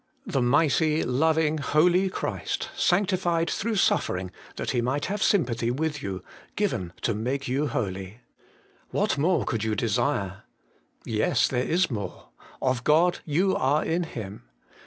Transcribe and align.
The 0.25 0.41
Mighty, 0.41 1.03
Loving, 1.03 1.59
Holy 1.59 2.09
Christ, 2.09 2.69
sanctified 2.75 3.51
through 3.51 3.75
suffering 3.75 4.31
that 4.55 4.71
He 4.71 4.81
might 4.81 5.05
have 5.05 5.21
sympathy 5.21 5.69
with 5.69 6.01
you, 6.01 6.23
given 6.55 6.91
to 7.03 7.13
make 7.13 7.47
you 7.47 7.67
holy. 7.67 8.21
What 8.89 9.19
more 9.19 9.45
could 9.45 9.63
you 9.63 9.75
desire? 9.75 10.41
Yes, 11.05 11.47
there 11.47 11.61
is 11.67 11.91
more:' 11.91 12.29
Of 12.63 12.83
God 12.83 13.19
you 13.25 13.55
are 13.55 13.85
in 13.85 14.01
Him.' 14.01 14.41